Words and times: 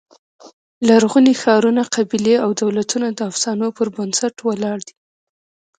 لرغوني 0.87 1.33
ښارونه، 1.41 1.81
قبیلې 1.95 2.35
او 2.43 2.49
دولتونه 2.61 3.07
د 3.11 3.19
افسانو 3.29 3.67
پر 3.77 3.87
بنسټ 3.95 4.35
ولاړ 4.47 4.77
دي. 4.87 4.95